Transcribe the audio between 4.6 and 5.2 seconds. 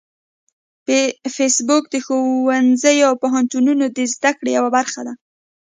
برخه ده